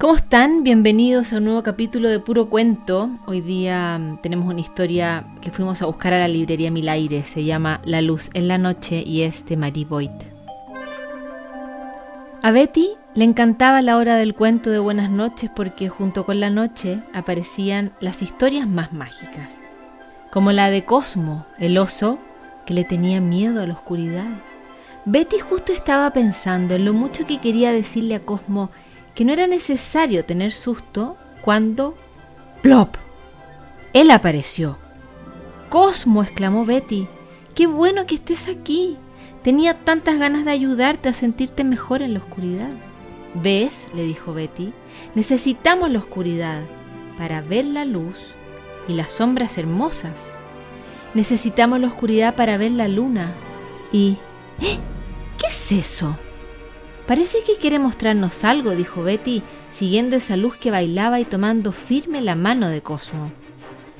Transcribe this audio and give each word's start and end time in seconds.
¿Cómo 0.00 0.16
están? 0.16 0.62
Bienvenidos 0.62 1.30
a 1.30 1.36
un 1.36 1.44
nuevo 1.44 1.62
capítulo 1.62 2.08
de 2.08 2.20
Puro 2.20 2.48
Cuento. 2.48 3.10
Hoy 3.26 3.42
día 3.42 3.98
mm, 3.98 4.22
tenemos 4.22 4.48
una 4.48 4.62
historia 4.62 5.26
que 5.42 5.50
fuimos 5.50 5.82
a 5.82 5.86
buscar 5.86 6.14
a 6.14 6.18
la 6.20 6.26
librería 6.26 6.70
Milaire. 6.70 7.22
Se 7.22 7.44
llama 7.44 7.82
La 7.84 8.00
luz 8.00 8.30
en 8.32 8.48
la 8.48 8.56
noche 8.56 9.04
y 9.06 9.24
es 9.24 9.44
de 9.44 9.58
Marie 9.58 9.84
Boyd. 9.84 10.08
A 12.40 12.50
Betty 12.50 12.92
le 13.12 13.24
encantaba 13.24 13.82
la 13.82 13.98
hora 13.98 14.16
del 14.16 14.34
cuento 14.34 14.70
de 14.70 14.78
buenas 14.78 15.10
noches 15.10 15.50
porque 15.54 15.90
junto 15.90 16.24
con 16.24 16.40
la 16.40 16.48
noche 16.48 17.02
aparecían 17.12 17.92
las 18.00 18.22
historias 18.22 18.66
más 18.66 18.94
mágicas, 18.94 19.50
como 20.32 20.50
la 20.50 20.70
de 20.70 20.86
Cosmo, 20.86 21.44
el 21.58 21.76
oso 21.76 22.18
que 22.64 22.72
le 22.72 22.84
tenía 22.84 23.20
miedo 23.20 23.60
a 23.60 23.66
la 23.66 23.74
oscuridad. 23.74 24.30
Betty 25.04 25.40
justo 25.40 25.74
estaba 25.74 26.10
pensando 26.14 26.74
en 26.74 26.86
lo 26.86 26.94
mucho 26.94 27.26
que 27.26 27.38
quería 27.38 27.70
decirle 27.70 28.14
a 28.14 28.20
Cosmo 28.20 28.70
que 29.14 29.24
no 29.24 29.32
era 29.32 29.46
necesario 29.46 30.24
tener 30.24 30.52
susto 30.52 31.16
cuando... 31.42 31.96
¡Plop! 32.62 32.96
Él 33.92 34.10
apareció. 34.10 34.78
Cosmo, 35.68 36.22
exclamó 36.22 36.64
Betty, 36.64 37.08
qué 37.54 37.66
bueno 37.66 38.06
que 38.06 38.16
estés 38.16 38.48
aquí. 38.48 38.96
Tenía 39.42 39.74
tantas 39.74 40.18
ganas 40.18 40.44
de 40.44 40.50
ayudarte 40.50 41.08
a 41.08 41.14
sentirte 41.14 41.64
mejor 41.64 42.02
en 42.02 42.14
la 42.14 42.20
oscuridad. 42.20 42.70
¿Ves? 43.34 43.88
le 43.94 44.02
dijo 44.02 44.34
Betty, 44.34 44.72
necesitamos 45.14 45.90
la 45.90 46.00
oscuridad 46.00 46.62
para 47.16 47.40
ver 47.40 47.64
la 47.64 47.84
luz 47.84 48.16
y 48.88 48.94
las 48.94 49.12
sombras 49.12 49.56
hermosas. 49.58 50.12
Necesitamos 51.14 51.80
la 51.80 51.88
oscuridad 51.88 52.34
para 52.34 52.56
ver 52.56 52.72
la 52.72 52.88
luna 52.88 53.32
y... 53.92 54.16
¿Eh? 54.60 54.78
¿Qué 55.38 55.46
es 55.46 55.72
eso? 55.72 56.16
Parece 57.06 57.38
que 57.44 57.56
quiere 57.56 57.78
mostrarnos 57.78 58.44
algo, 58.44 58.70
dijo 58.72 59.02
Betty, 59.02 59.42
siguiendo 59.72 60.16
esa 60.16 60.36
luz 60.36 60.56
que 60.56 60.70
bailaba 60.70 61.20
y 61.20 61.24
tomando 61.24 61.72
firme 61.72 62.20
la 62.20 62.36
mano 62.36 62.68
de 62.68 62.82
Cosmo. 62.82 63.32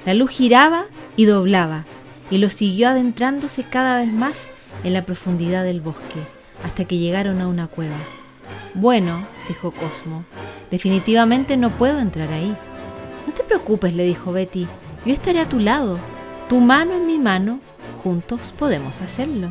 La 0.07 0.15
luz 0.15 0.31
giraba 0.31 0.87
y 1.17 1.25
doblaba, 1.25 1.85
y 2.31 2.39
lo 2.39 2.51
siguió 2.51 2.89
adentrándose 2.89 3.65
cada 3.65 4.01
vez 4.01 4.13
más 4.13 4.47
en 4.85 4.93
la 4.93 5.05
profundidad 5.05 5.65
del 5.65 5.81
bosque, 5.81 6.21
hasta 6.65 6.85
que 6.85 6.99
llegaron 6.99 7.41
a 7.41 7.49
una 7.49 7.67
cueva. 7.67 7.97
Bueno, 8.75 9.27
dijo 9.49 9.73
Cosmo, 9.73 10.25
definitivamente 10.71 11.57
no 11.57 11.71
puedo 11.71 11.99
entrar 11.99 12.33
ahí. 12.33 12.57
No 13.27 13.33
te 13.33 13.43
preocupes, 13.43 13.95
le 13.95 14.05
dijo 14.05 14.33
Betty, 14.33 14.67
yo 15.05 15.13
estaré 15.13 15.41
a 15.41 15.49
tu 15.49 15.59
lado. 15.59 15.99
Tu 16.49 16.61
mano 16.61 16.95
en 16.95 17.07
mi 17.07 17.19
mano, 17.19 17.61
juntos 18.03 18.41
podemos 18.59 19.01
hacerlo. 19.01 19.51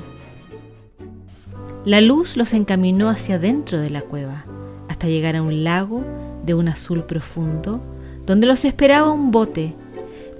La 1.86 2.02
luz 2.02 2.36
los 2.36 2.54
encaminó 2.54 3.10
hacia 3.10 3.40
dentro 3.40 3.80
de 3.80 3.90
la 3.90 4.02
cueva, 4.02 4.44
hasta 4.90 5.08
llegar 5.08 5.38
a 5.38 5.42
un 5.42 5.64
lago 5.64 6.04
de 6.46 6.54
un 6.54 6.68
azul 6.68 7.04
profundo, 7.06 7.80
donde 8.26 8.48
los 8.48 8.66
esperaba 8.66 9.14
un 9.14 9.32
bote, 9.32 9.76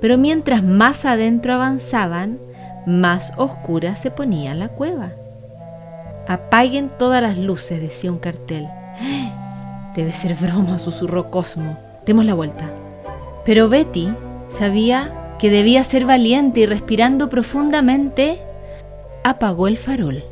pero 0.02 0.18
mientras 0.18 0.64
más 0.64 1.06
adentro 1.06 1.54
avanzaban, 1.54 2.40
más 2.86 3.32
oscura 3.38 3.96
se 3.96 4.12
ponía 4.12 4.54
la 4.54 4.68
cueva. 4.68 5.14
Apaguen 6.28 6.92
todas 7.00 7.24
las 7.24 7.38
luces, 7.38 7.82
decía 7.82 8.12
un 8.12 8.20
cartel. 8.20 8.68
Debe 9.96 10.14
ser 10.14 10.36
broma, 10.36 10.78
susurró 10.78 11.32
Cosmo. 11.32 11.78
Demos 12.06 12.26
la 12.26 12.34
vuelta. 12.34 12.70
Pero 13.46 13.70
Betty 13.70 14.10
sabía 14.50 15.36
que 15.40 15.50
debía 15.50 15.84
ser 15.86 16.06
valiente 16.06 16.60
y 16.60 16.66
respirando 16.66 17.30
profundamente, 17.30 18.40
apagó 19.24 19.68
el 19.68 19.78
farol. 19.78 20.24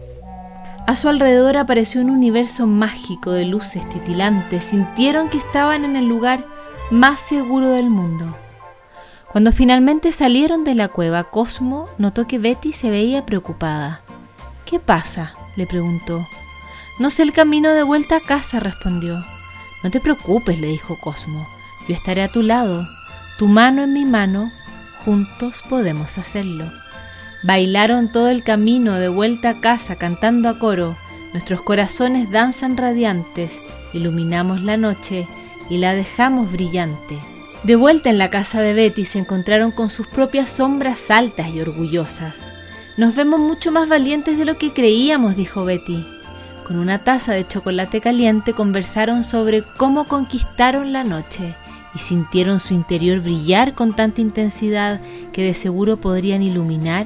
A 0.87 0.95
su 0.95 1.09
alrededor 1.09 1.57
apareció 1.57 1.99
un 1.99 2.09
universo 2.09 2.65
mágico 2.65 3.33
de 3.33 3.43
luces 3.43 3.87
titilantes. 3.89 4.63
Sintieron 4.63 5.29
que 5.29 5.37
estaban 5.37 5.83
en 5.83 5.97
el 5.97 6.07
lugar 6.07 6.45
más 6.91 7.19
seguro 7.19 7.67
del 7.71 7.89
mundo. 7.89 8.37
Cuando 9.29 9.51
finalmente 9.51 10.13
salieron 10.13 10.63
de 10.63 10.75
la 10.75 10.87
cueva, 10.87 11.25
Cosmo 11.25 11.89
notó 11.97 12.25
que 12.25 12.39
Betty 12.39 12.71
se 12.71 12.89
veía 12.89 13.25
preocupada. 13.25 13.99
¿Qué 14.65 14.79
pasa? 14.79 15.33
le 15.57 15.67
preguntó. 15.67 16.25
No 16.99 17.11
sé 17.11 17.23
el 17.23 17.33
camino 17.33 17.73
de 17.73 17.83
vuelta 17.83 18.15
a 18.15 18.21
casa, 18.21 18.61
respondió. 18.61 19.17
No 19.83 19.91
te 19.91 19.99
preocupes, 19.99 20.57
le 20.57 20.67
dijo 20.67 20.97
Cosmo. 21.01 21.45
Yo 21.89 21.95
estaré 21.95 22.23
a 22.23 22.31
tu 22.31 22.41
lado. 22.43 22.87
Tu 23.37 23.47
mano 23.47 23.83
en 23.83 23.91
mi 23.91 24.05
mano. 24.05 24.49
Juntos 25.03 25.61
podemos 25.69 26.17
hacerlo. 26.17 26.71
Bailaron 27.43 28.11
todo 28.11 28.29
el 28.29 28.43
camino 28.43 28.95
de 28.95 29.09
vuelta 29.09 29.49
a 29.49 29.61
casa 29.61 29.95
cantando 29.95 30.49
a 30.49 30.57
coro. 30.57 30.97
Nuestros 31.33 31.61
corazones 31.61 32.31
danzan 32.31 32.77
radiantes, 32.77 33.59
iluminamos 33.93 34.63
la 34.63 34.75
noche 34.75 35.27
y 35.69 35.77
la 35.77 35.93
dejamos 35.93 36.51
brillante. 36.51 37.19
De 37.63 37.75
vuelta 37.75 38.09
en 38.09 38.17
la 38.17 38.29
casa 38.29 38.61
de 38.61 38.73
Betty 38.73 39.05
se 39.05 39.19
encontraron 39.19 39.71
con 39.71 39.89
sus 39.89 40.07
propias 40.07 40.49
sombras 40.49 41.11
altas 41.11 41.49
y 41.49 41.61
orgullosas. 41.61 42.47
Nos 42.97 43.15
vemos 43.15 43.39
mucho 43.39 43.71
más 43.71 43.87
valientes 43.87 44.39
de 44.39 44.45
lo 44.45 44.57
que 44.57 44.73
creíamos, 44.73 45.35
dijo 45.35 45.63
Betty. 45.63 46.05
Con 46.65 46.79
una 46.79 47.03
taza 47.03 47.33
de 47.33 47.47
chocolate 47.47 48.01
caliente 48.01 48.53
conversaron 48.53 49.23
sobre 49.23 49.63
cómo 49.77 50.05
conquistaron 50.05 50.91
la 50.91 51.03
noche 51.03 51.53
y 51.93 51.99
sintieron 51.99 52.59
su 52.59 52.73
interior 52.73 53.19
brillar 53.19 53.73
con 53.73 53.93
tanta 53.93 54.21
intensidad 54.21 54.99
que 55.31 55.43
de 55.43 55.53
seguro 55.53 55.97
podrían 55.97 56.41
iluminar 56.41 57.05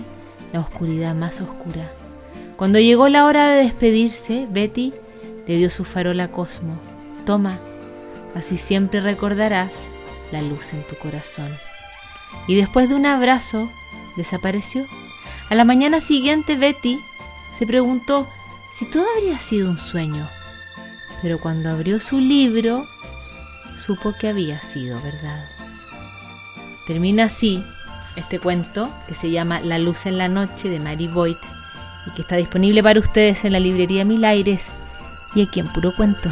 la 0.53 0.59
oscuridad 0.59 1.15
más 1.15 1.41
oscura. 1.41 1.89
Cuando 2.55 2.79
llegó 2.79 3.09
la 3.09 3.25
hora 3.25 3.49
de 3.49 3.63
despedirse, 3.63 4.47
Betty 4.49 4.93
le 5.47 5.57
dio 5.57 5.69
su 5.69 5.83
farola 5.83 6.25
a 6.25 6.31
Cosmo. 6.31 6.79
Toma, 7.25 7.57
así 8.35 8.57
siempre 8.57 9.01
recordarás 9.01 9.73
la 10.31 10.41
luz 10.41 10.73
en 10.73 10.83
tu 10.83 10.95
corazón. 10.95 11.49
Y 12.47 12.55
después 12.55 12.89
de 12.89 12.95
un 12.95 13.05
abrazo, 13.05 13.67
desapareció. 14.15 14.85
A 15.49 15.55
la 15.55 15.65
mañana 15.65 16.01
siguiente, 16.01 16.55
Betty 16.55 16.99
se 17.57 17.65
preguntó 17.65 18.27
si 18.77 18.85
todo 18.85 19.05
habría 19.17 19.37
sido 19.39 19.69
un 19.69 19.77
sueño. 19.77 20.27
Pero 21.21 21.39
cuando 21.39 21.69
abrió 21.69 21.99
su 21.99 22.19
libro, 22.19 22.85
supo 23.85 24.13
que 24.19 24.27
había 24.27 24.61
sido 24.61 25.01
verdad. 25.01 25.45
Termina 26.87 27.25
así 27.25 27.63
este 28.15 28.39
cuento 28.39 28.89
que 29.07 29.15
se 29.15 29.31
llama 29.31 29.59
La 29.61 29.79
luz 29.79 30.05
en 30.05 30.17
la 30.17 30.27
noche 30.27 30.69
de 30.69 30.79
Mary 30.79 31.07
Boyd 31.07 31.37
y 32.07 32.11
que 32.11 32.21
está 32.21 32.35
disponible 32.35 32.83
para 32.83 32.99
ustedes 32.99 33.45
en 33.45 33.53
la 33.53 33.59
librería 33.59 34.05
Mil 34.05 34.25
Aires 34.25 34.69
y 35.35 35.43
aquí 35.43 35.59
en 35.59 35.67
Puro 35.67 35.93
Cuento. 35.95 36.29